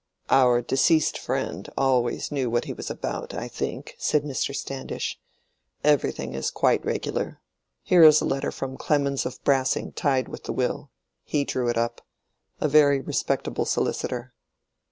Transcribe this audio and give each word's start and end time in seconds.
"Our 0.31 0.63
deceased 0.63 1.19
friend 1.19 1.69
always 1.77 2.31
knew 2.31 2.49
what 2.49 2.65
he 2.65 2.73
was 2.73 2.89
about, 2.89 3.35
I 3.35 3.47
think," 3.47 3.93
said 3.99 4.23
Mr. 4.23 4.55
Standish. 4.55 5.19
"Everything 5.83 6.33
is 6.33 6.49
quite 6.49 6.83
regular. 6.83 7.39
Here 7.83 8.01
is 8.01 8.19
a 8.19 8.25
letter 8.25 8.51
from 8.51 8.77
Clemmens 8.79 9.27
of 9.27 9.43
Brassing 9.43 9.91
tied 9.91 10.27
with 10.27 10.45
the 10.45 10.53
will. 10.53 10.89
He 11.23 11.43
drew 11.45 11.69
it 11.69 11.77
up. 11.77 12.01
A 12.59 12.67
very 12.67 12.99
respectable 12.99 13.65
solicitor." 13.65 14.33